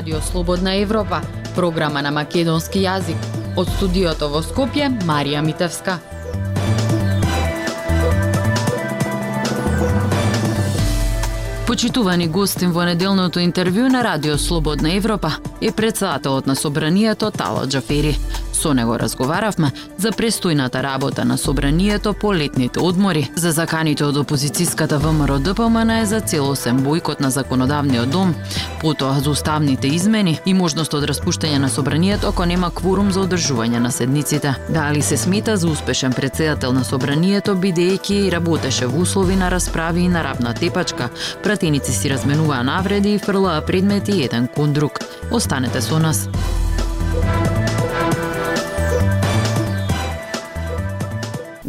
[0.00, 1.20] Радио Слободна Европа,
[1.54, 3.20] програма на македонски јазик.
[3.60, 5.98] Од студиото во Скопје, Марија Митевска.
[11.66, 18.16] Почитувани гостин во неделното интервју на Радио Слободна Европа е председателот на Собранието Тало Джафери.
[18.60, 24.98] Со него разговаравме за престојната работа на Собранието по летните одмори, за заканите од опозицијската
[25.00, 28.34] ВМРО ДПМН за целосен бојкот на законодавниот дом,
[28.82, 33.80] потоа за уставните измени и можност од распуштање на Собранието ако нема кворум за одржување
[33.80, 34.54] на седниците.
[34.68, 40.08] Дали се смета за успешен председател на Собранието бидејќи работеше во услови на расправи и
[40.08, 41.08] на рабна тепачка,
[41.42, 45.00] пратеници си разменуваа навреди и фрлаа предмети еден кон друг.
[45.32, 46.28] Останете со нас.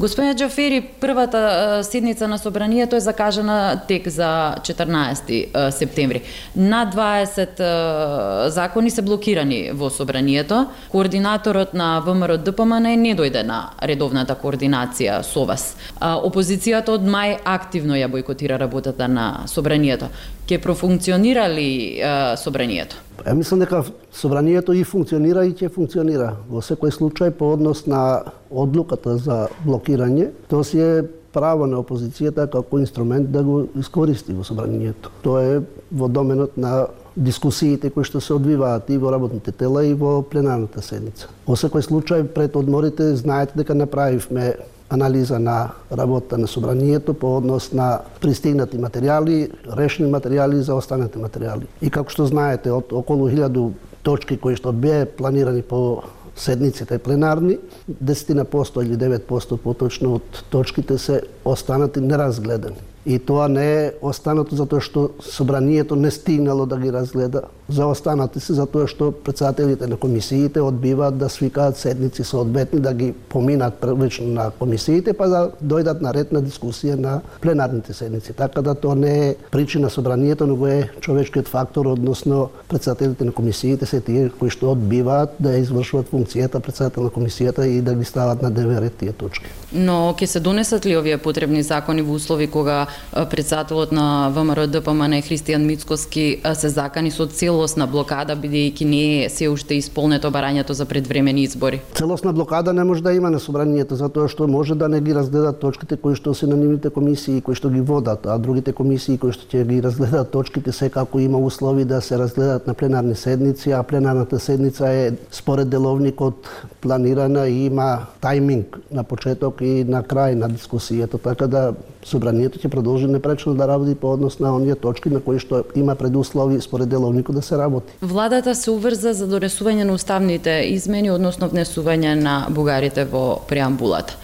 [0.02, 6.22] Господине Џафери, првата седница на собранието е закажана тек за 14 септември.
[6.56, 10.66] На 20 закони се блокирани во собранието.
[10.90, 15.78] Координаторот на ВМРО ДПМН не дојде на редовната координација со вас.
[16.02, 20.10] Опозицијата од мај активно ја бойкотира работата на собранието.
[20.50, 22.02] Ке профункционира ли
[22.42, 22.98] собранието?
[23.26, 26.36] Ја мислам дека собранието и функционира и ќе функционира.
[26.50, 32.48] Во секој случај по однос на одлуката за блокирање, тоа си е право на опозицијата
[32.52, 35.12] како инструмент да го искористи во собранието.
[35.22, 35.62] Тоа е
[35.92, 40.82] во доменот на дискусиите кои што се одвиваат и во работните тела и во пленарната
[40.82, 41.28] седница.
[41.48, 44.56] Во секој случај пред одморите знаете дека направивме
[44.92, 51.66] анализа на работа на собранието по однос на пристигнати материјали, решни материјали за останати материјали.
[51.82, 53.72] И како што знаете, од околу 1000
[54.04, 56.04] точки кои што беа планирани по
[56.36, 57.58] седниците пленарни,
[58.04, 62.76] 10 на посто или 9 посто поточно од точките се останати неразгледани.
[63.06, 67.48] И тоа не е останато затоа што собранието не стигнало да ги разгледа.
[67.72, 73.14] За останати се затоа што председателите на комисиите одбиваат да свикаат седници соодветни да ги
[73.30, 78.34] поминат првично на комисиите па да дојдат на ред на дискусија на пленарните седници.
[78.34, 83.86] Така да тоа не е причина собранието, но е човечкиот фактор, односно председателите на комисиите
[83.86, 88.42] се тие кои што одбиваат да извршуваат функцијата председател на комисијата и да ги стават
[88.42, 89.48] на дневен ред тие точки.
[89.72, 92.88] Но ќе се донесат ли овие потребни закони во услови кога
[93.32, 99.26] председателот на ВМРО ДПМН Христијан Мицкоски се закани со цел целосна блокада бидејќи не е
[99.30, 101.82] се уште исполнето барањето за предвремени избори.
[101.94, 105.60] Целосна блокада не може да има на собранието затоа што може да не ги разгледат
[105.62, 109.30] точките кои што се на нивните комисии кои што ги водат, а другите комисии кои
[109.38, 113.84] што ќе ги разгледат точките секако има услови да се разгледат на пленарни седници, а
[113.84, 116.50] пленарната седница е според деловникот
[116.82, 121.74] планирана и има тајминг на почеток и на крај на дискусијата, така да
[122.06, 125.96] собранието ќе продолжи непречно да работи по однос на оние точки на кои што има
[125.96, 127.94] предуслови според деловникот да се работи.
[128.02, 134.16] Владата се уврза за донесување на уставните измени, односно внесување на бугарите во преамбулата.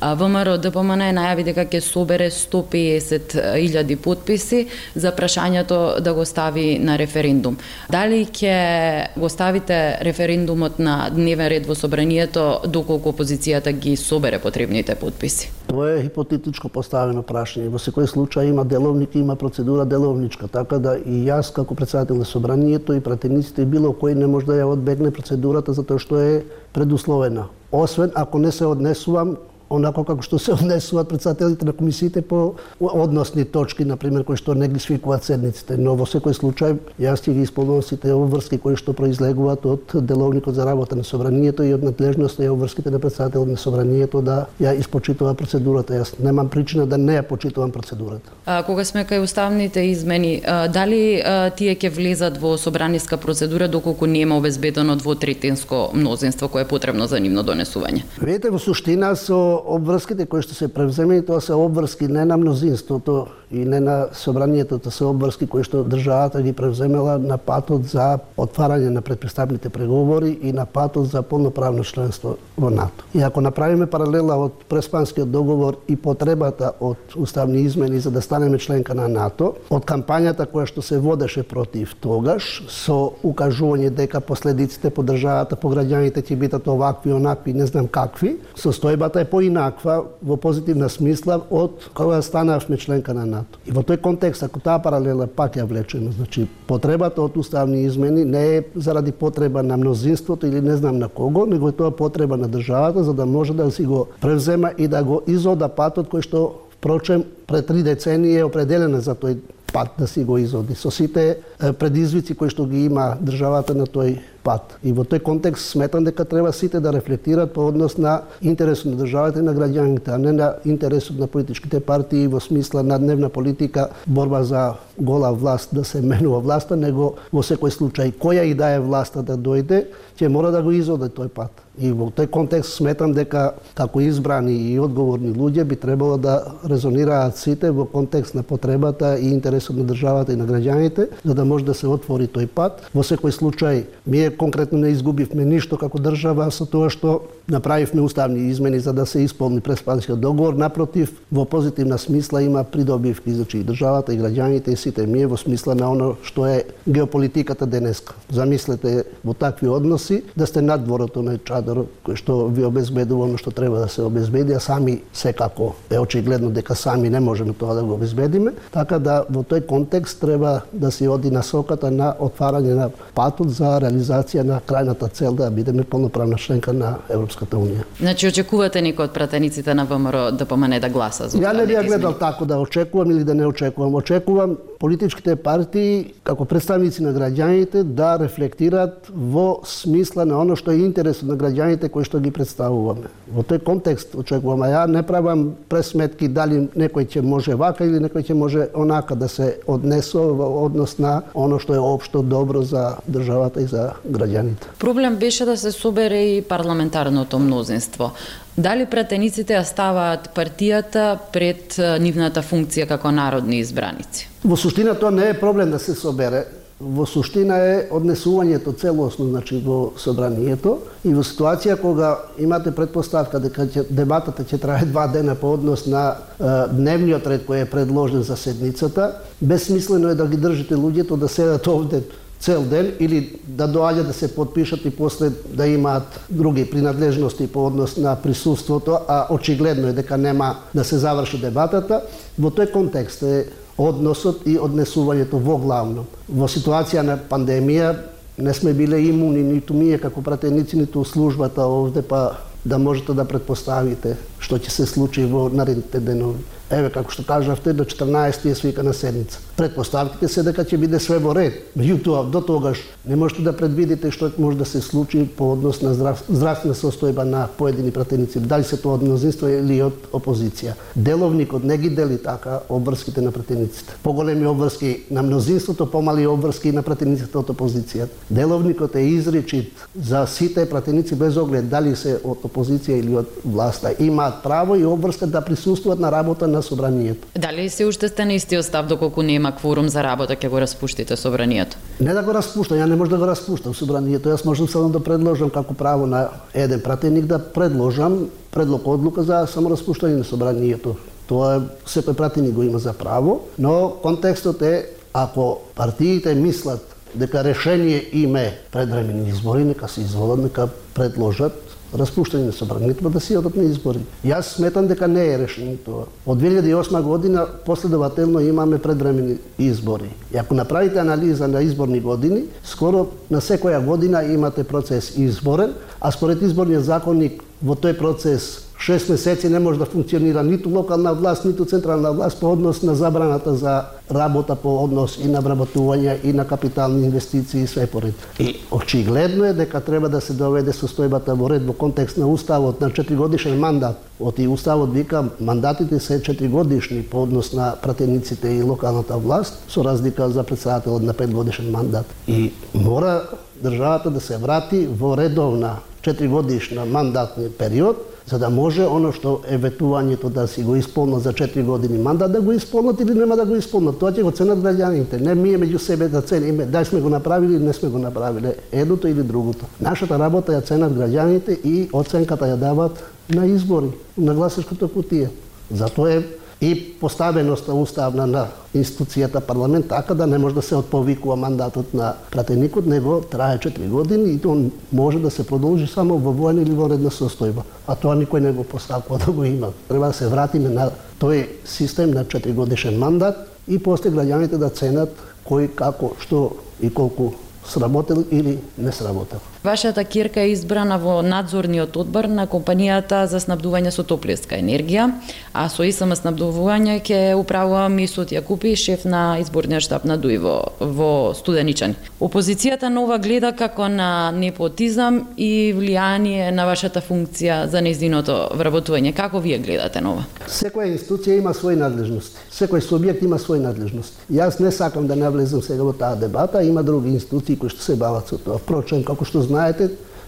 [0.00, 6.98] ВМРО ДПМН е најави дека ќе собере 150.000 подписи за прашањето да го стави на
[6.98, 7.58] референдум.
[7.90, 14.94] Дали ќе го ставите референдумот на дневен ред во собранието доколку опозицијата ги собере потребните
[14.94, 15.55] подписи?
[15.66, 17.72] Тоа е хипотетичко поставено прашање.
[17.72, 22.16] Во секој случај има деловник и има процедура деловничка, така да и јас како председател
[22.16, 26.44] на собранието и пратениците било кој не може да ја одбегне процедурата затоа што е
[26.72, 27.48] предусловена.
[27.72, 29.36] Освен ако не се однесувам
[29.70, 34.54] онако како што се однесуваат председателите на комисиите по односни точки, на пример, кои што
[34.54, 38.76] не ги свикуваат седниците, но во секој случај јас ќе ги исполнувам сите обврски кои
[38.76, 43.46] што произлегуваат од деловникот за работа на собранието и од надлежноста и обврските на председател
[43.46, 45.94] на собранието да ја испочитува процедурата.
[45.94, 48.30] Јас немам причина да не ја почитувам процедурата.
[48.46, 53.68] А, кога сме кај уставните измени, а, дали а, тие ќе влезат во собраниска процедура
[53.68, 58.04] доколку нема обезбедено двотретинско мнозинство кое е потребно за нивно донесување?
[58.20, 63.26] Видете, во суштина со обврските кои што се превземени, тоа се обврски не на мнозинството
[63.50, 68.18] и не на собранието, тоа се обврски кои што државата ги превземела на патот за
[68.36, 73.04] отварање на предпристапните преговори и на патот за полноправно членство во НАТО.
[73.14, 78.58] И ако направиме паралела од преспанскиот договор и потребата од уставни измени за да станеме
[78.58, 84.90] членка на НАТО, од кампањата која што се водеше против тогаш, со укажување дека последиците
[84.90, 90.04] по државата, по граѓаните ќе бидат овакви, онакви, не знам какви, состојбата е по поинаква
[90.22, 93.58] во позитивна смисла од кога станавме членка на НАТО.
[93.66, 98.24] И во тој контекст, ако таа паралела пак ја влечеме, значи потребата од уставни измени
[98.24, 102.36] не е заради потреба на мнозинството или не знам на кого, него е тоа потреба
[102.36, 106.22] на државата за да може да си го превзема и да го изода патот кој
[106.22, 109.38] што впрочем пред три децении е определена за тој
[109.72, 111.38] пат да си го изоди со сите
[111.78, 114.76] предизвици кои што ги има државата на тој пат.
[114.86, 119.02] И во тој контекст сметам дека треба сите да рефлектираат по однос на интересот на
[119.02, 123.28] државата и на граѓаните, а не на интересот на политичките партии во смисла на дневна
[123.28, 128.54] политика, борба за гола власт да се менува власта, него во секој случај која и
[128.54, 131.66] да е власта да дојде, ќе мора да го изоде тој пат.
[131.76, 137.36] И во тој контекст сметам дека како избрани и одговорни луѓе би требало да резонираат
[137.36, 141.64] сите во контекст на потребата и интересот на државата и на граѓаните, за да може
[141.64, 142.80] да се отвори тој пат.
[142.94, 148.02] Во секој случај, ми е конкретно не изгубивме ништо како држава со тоа што направивме
[148.02, 150.54] уставни измени за да се исполни преспанскиот договор.
[150.54, 155.36] Напротив, во позитивна смисла има придобивки, значи и државата и граѓаните и сите ние во
[155.36, 158.14] смисла на оно што е геополитиката денеска.
[158.32, 163.50] Замислете во такви односи да сте надворото на чадор кој што ви обезбедува оно што
[163.50, 167.84] треба да се обезбеди, а сами секако е очигледно дека сами не можеме тоа да
[167.84, 168.52] го обезбедиме.
[168.72, 173.78] Така да во тој контекст треба да се оди насоката на отварање на патот за
[173.80, 177.84] реализација на крајната цел да бидеме полноправна членка на Европската унија.
[178.00, 181.74] Значи очекувате некој од пратениците на ВМРО да помане да гласа за Ја не би
[181.74, 183.94] ја гледал тако да очекувам или да не очекувам.
[183.94, 190.84] Очекувам политичките партии како представници на граѓаните да рефлектираат во смисла на оно што е
[190.84, 193.10] интересот на граѓаните кои што ги представуваме.
[193.32, 198.02] Во тој контекст очекувам, а ја не правам пресметки дали некој ќе може вака или
[198.04, 202.62] некој ќе може онака да се однесе во однос на оно што е општо добро
[202.62, 204.76] за државата и за граѓаните.
[204.78, 208.12] Проблем беше да се собере и парламентарното мнозинство.
[208.56, 214.30] Дали претениците ја ставаат партијата пред нивната функција како народни избраници?
[214.46, 216.44] Во суштина тоа не е проблем да се собере.
[216.80, 223.66] Во суштина е однесувањето целосно значи во собранието и во ситуација кога имате предпоставка дека
[223.66, 228.22] ќе, дебатата ќе трае два дена по однос на е, дневниот ред кој е предложен
[228.22, 232.04] за седницата, безсмислено е да ги држите луѓето да седат овде
[232.38, 237.66] цел ден или да доаѓа да се подпишат и после да имаат други принадлежности по
[237.66, 242.04] однос на присуството, а очигледно е дека нема да се заврши дебатата,
[242.38, 243.46] во тој контекст е
[243.78, 246.06] односот и однесувањето во главно.
[246.28, 247.94] Во ситуација на пандемија
[248.38, 253.24] не сме биле имуни ниту ние како пратеници, ниту службата овде, па да можете да
[253.24, 256.44] предпоставите што ќе се случи во наредните денови.
[256.66, 259.38] Еве, како што кажавте, до 14 е свикана седница.
[259.56, 261.60] Предпоставките се дека ќе биде све во ред.
[261.78, 265.94] Меѓутоа, до тогаш не можете да предвидите што може да се случи по однос на
[265.94, 266.24] здрав...
[266.28, 270.74] здравствена состојба на поедини пратеници, дали се тоа од мнозинство или од опозиција.
[270.96, 273.94] Деловникот не ги дели така обврските на пратениците.
[274.02, 278.10] Поголеми обврски на мнозинството, помали обврски на пратениците од опозицијата.
[278.30, 283.94] Деловникот е изричит за сите пратеници без оглед дали се од опозиција или од власта.
[284.02, 287.28] Има Имаат право и обврска да присуствуваат на работа на собранието.
[287.38, 291.16] Дали се уште сте на истиот став доколку нема кворум за работа ќе го распуштите
[291.16, 291.76] собранието?
[292.00, 294.28] Не да го распуштам, ја не можам да го распуштам собранието.
[294.34, 299.46] Јас можам само да предложам како право на еден пратеник да предложам предлог одлука за
[299.46, 300.96] само распуштање на собранието.
[301.30, 308.08] Тоа секој пратеник го има за право, но контекстот е ако партиите мислат дека решение
[308.12, 313.56] име предвремени избори, нека се изволат, нека предложат распуштање на собранието па да си одат
[313.56, 314.00] на избори.
[314.24, 316.06] Јас сметам дека не е решено тоа.
[316.26, 320.10] Од 2008 година последователно имаме предвремени избори.
[320.34, 326.10] И ако направите анализа на изборни години, скоро на секоја година имате процес изборен, а
[326.10, 331.44] според изборниот законник во тој процес 6 месеци не може да функционира ниту локална власт,
[331.44, 336.32] ниту централна власт по однос на забраната за работа по однос и на вработување и
[336.32, 338.14] на капитални инвестиции и све поред.
[338.40, 342.80] И очигледно е дека треба да се доведе состојбата во ред во контекст на уставот
[342.80, 343.96] на 4 годишен мандат.
[344.20, 349.84] Оти уставот вика мандатите се 4 годишни по однос на пратениците и локалната власт со
[349.84, 352.06] разлика за председателот на 5 годишен мандат.
[352.28, 353.22] И мора
[353.64, 357.96] државата да се врати во редовна 4 годишна мандатни период
[358.26, 362.32] за да може оно што е ветувањето да си го исполнат за 4 години мандат
[362.32, 363.98] да го исполнат или нема да го исполнат.
[363.98, 365.20] Тоа ќе го ценат граѓаните.
[365.22, 368.52] Не ние меѓу себе да цениме дали сме го направили или не сме го направили,
[368.72, 369.66] едното или другото.
[369.80, 375.30] Нашата работа ја ценат граѓаните и оценката ја дават на избори, на гласачкото кутија.
[375.70, 376.22] Затоа е
[376.60, 382.14] и поставеноста уставна на институцијата парламент така да не може да се отповикува мандатот на
[382.30, 386.72] пратеникот, него трае 4 години и он може да се продолжи само во воен или
[386.72, 387.62] во редна состојба.
[387.86, 389.72] А тоа никој не го постакува да го има.
[389.88, 393.36] Треба да се вратиме на тој систем на 4 годишен мандат
[393.68, 395.12] и после граѓаните да ценат
[395.44, 397.34] кој, како, што и колку
[397.68, 399.38] сработил или не сработил.
[399.66, 405.08] Вашата кирка е избрана во надзорниот одбор на компанијата за снабдување со топлинска енергија,
[405.50, 410.52] а со ИСМ снабдување ќе управува Мисот Јакупи, шеф на изборниот штаб на ДУИ во,
[410.78, 411.98] во Студеничани.
[412.22, 419.16] Опозицијата нова гледа како на непотизам и влијание на вашата функција за нејзиното вработување.
[419.18, 420.28] Како вие гледате нова?
[420.46, 422.38] Секоја институција има своји надлежности.
[422.54, 424.30] Секој субјект има своји надлежности.
[424.30, 427.98] Јас не сакам да навлезам сега во таа дебата, има други институции кои што се
[427.98, 428.62] бават со тоа.
[428.62, 429.55] Впрочем, како што знаете,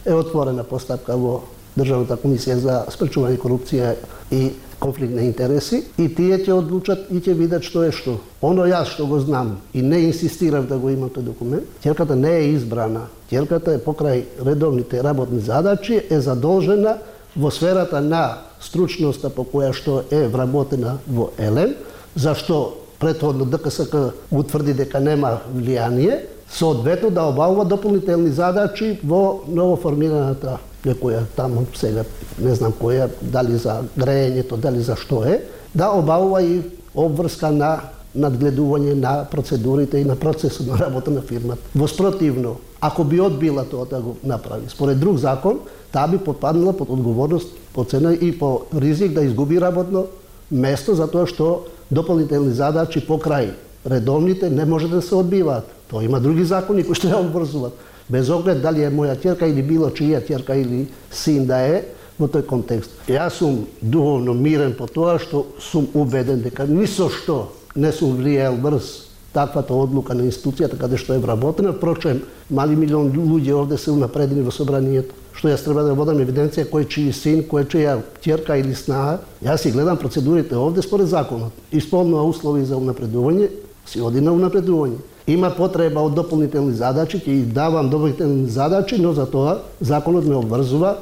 [0.05, 1.43] е отворена постапка во
[1.79, 3.93] Државната комисија за спречување корупција
[4.35, 8.19] и конфликт на интереси и тие ќе одлучат и ќе видат што е што.
[8.43, 12.31] Оно јас што го знам и не инсистирав да го имам тој документ, ќерката не
[12.31, 13.07] е избрана.
[13.31, 16.99] Ќерката е покрај редовните работни задачи е задолжена
[17.37, 21.75] во сферата на стручноста по која што е вработена во ЕЛЕМ,
[22.15, 31.25] зашто претходно ДКСК утврди дека нема влијание, соодветно да обавува дополнителни задачи во новоформираната некоја
[31.37, 32.05] таму сега
[32.39, 35.43] не знам која, дали за грејењето, дали за што е,
[35.75, 36.63] да обавува и
[36.95, 37.73] обврска на
[38.17, 41.63] надгледување на процедурите и на процесот на работа на фирмата.
[41.75, 45.61] Воспротивно, ако би одбила тоа да го направи, според друг закон,
[45.93, 50.07] таа би подпаднала под одговорност, по цена и по ризик да изгуби работно
[50.51, 53.53] место затоа што дополнителни задачи покрај
[53.87, 55.78] редовните не може да се одбиваат.
[55.91, 57.75] Тоа има други закони кои што ја обврзуваат.
[58.09, 61.83] Без оглед дали е моја ќерка или било чија ќерка или син да е,
[62.19, 62.91] во тој контекст.
[63.09, 68.17] Јас сум духовно мирен по тоа што сум убеден дека ни со што не сум
[68.19, 71.73] влијал врз таквата одлука на институцијата каде што е вработена.
[71.73, 76.67] Впрочем, мали милион луѓе овде се унапредени во собранието што јас треба да водам евиденција
[76.67, 77.93] кој чиј син, кој чија
[78.25, 79.21] ќерка или снага.
[79.45, 81.53] Јас си гледам процедурите овде според законот.
[81.71, 83.47] Исполнува услови за унапредување,
[83.87, 84.99] си оди на унапредување.
[85.29, 90.97] Има потреба од дополнителни задачи, ќе давам дополнителни задачи, но за тоа законот ме обврзува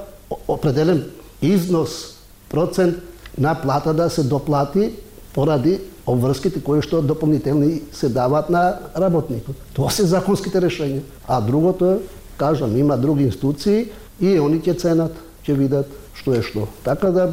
[0.48, 1.04] определен
[1.42, 2.16] износ,
[2.50, 2.98] процент
[3.38, 4.90] на плата да се доплати
[5.34, 9.54] поради обврските кои што дополнителни се дават на работникот.
[9.74, 11.02] Тоа се законските решенија.
[11.28, 12.00] А другото,
[12.36, 13.86] кажам, има други институции
[14.20, 15.14] и они ќе ценат,
[15.46, 16.66] ќе видат што е што.
[16.82, 17.30] Така да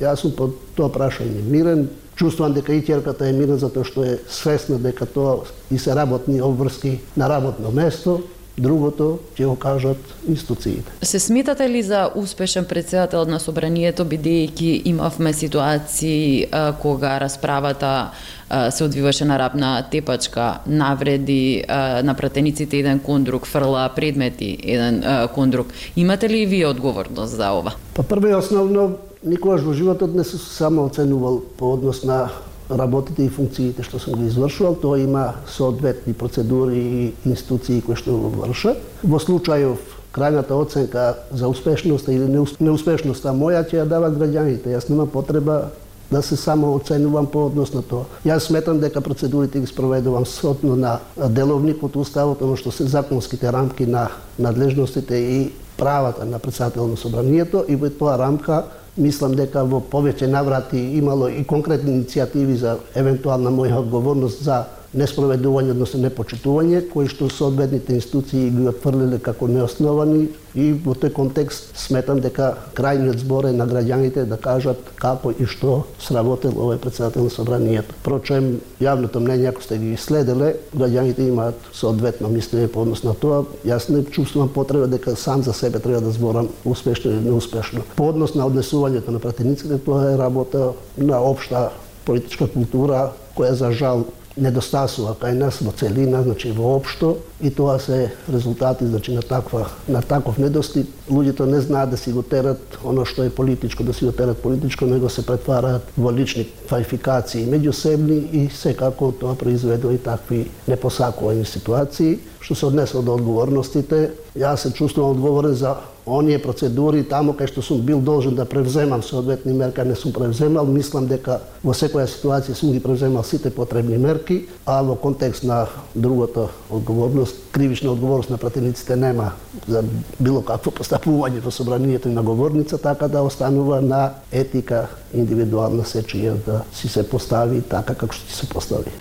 [0.00, 4.16] јас сум по тоа прашање мирен, чувствувам дека и ќерката е мирна затоа што е
[4.28, 8.20] свесна дека тоа и се работни обврски на работно место,
[8.56, 10.92] другото ќе го кажат институциите.
[11.02, 18.10] Се сметате ли за успешен председател на собранието бидејќи имавме ситуации а, кога расправата
[18.48, 24.56] а, се одвиваше на рапна тепачка, навреди а, на пратениците еден кон друг, фрла предмети
[24.62, 25.66] еден а, кон друг.
[25.96, 27.74] Имате ли вие одговорност за ова?
[27.94, 32.30] Па прво и основно никогаш во животот не се само оценувал по однос на
[32.70, 38.16] работите и функциите што сум ги извршувал, тоа има соодветни процедури и институции кои што
[38.16, 38.78] го вршат.
[39.02, 39.78] Во случајов
[40.14, 42.26] крајната оценка за успешноста или
[42.60, 44.72] неуспешноста моја ќе ја дават граѓаните.
[44.74, 45.70] Јас нема потреба
[46.10, 48.06] да се само оценувам по однос на тоа.
[48.24, 53.86] Јас сметам дека процедурите ги спроведувам сотно на деловникот, уставот, оно што се законските рамки
[53.86, 58.64] на надлежностите и правата на председател на собранието и во тоа рамка
[58.96, 64.64] мислам дека во повеќе наврати имало и конкретни иницијативи за евентуална моја одговорност за
[64.96, 70.26] неспроведување, односно непочитување, кои што соодветните институции ги отфрлиле како неосновани
[70.56, 75.46] и во тој контекст сметам дека крајниот збор е на граѓаните да кажат како и
[75.46, 77.94] што сработил овој председател на собранието.
[78.04, 83.44] Прочем, јавното мнение, ако сте ги следеле, граѓаните имаат соодветно мислење по однос на тоа.
[83.68, 87.84] Јас не чувствувам потреба дека сам за себе треба да зборам успешно или неуспешно.
[87.96, 91.70] По однос на однесувањето на пратениците, тоа е работа на општа
[92.06, 98.12] политичка култура, која за жал недостасува кај нас во целина, значи воопшто, и тоа се
[98.32, 100.86] резултати значи на таква на таков недостиг.
[101.10, 104.42] Луѓето не знаат да си го терат оно што е политичко, да си го терат
[104.42, 111.44] политичко, него се претвараат во лични квалификации меѓусебни и секако тоа произведува и такви непосакувани
[111.44, 112.18] ситуации.
[112.40, 115.76] Што се однесува до одговорностите, јас се чувствувам одговорен за
[116.06, 120.66] оние процедури таму кај што сум бил должен да превземам соодветни мерки, не сум превземал,
[120.66, 125.66] мислам дека во секоја ситуација сум ги превземал сите потребни мерки, а во контекст на
[125.94, 129.32] другото одговорност, кривична одговорност на пратениците нема
[129.68, 129.82] за
[130.20, 136.36] било какво постапување во собранието и на говорница, така да останува на етика индивидуална сечија
[136.46, 138.92] да си се постави така како што ти се постави.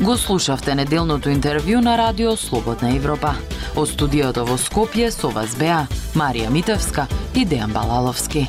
[0.00, 3.34] Го слушавте неделното интервју на Радио Слободна Европа.
[3.76, 5.84] Од студиото во Скопје со вас беа
[6.16, 7.04] Марија Митевска
[7.36, 8.48] и Дејан Балаловски.